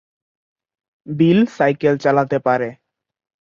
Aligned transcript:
বিল 1.07 1.39
cycle 1.57 1.95
চালাতে 1.97 2.37
পারে। 2.39 2.69